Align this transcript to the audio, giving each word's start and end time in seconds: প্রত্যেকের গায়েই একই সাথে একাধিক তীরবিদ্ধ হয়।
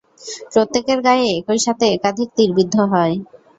প্রত্যেকের 0.53 0.99
গায়েই 1.05 1.35
একই 1.39 1.59
সাথে 1.65 1.85
একাধিক 1.89 2.29
তীরবিদ্ধ 2.37 2.75
হয়। 2.91 3.15